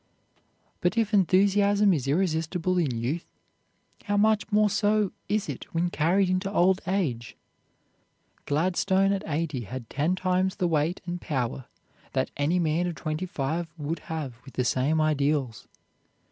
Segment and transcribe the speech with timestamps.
[0.79, 3.27] But if enthusiasm is irresistible in youth,
[4.05, 7.37] how much more so is it when carried into old age!
[8.47, 11.65] Gladstone at eighty had ten times the weight and power
[12.13, 15.67] that any man of twenty five would have with the same ideals.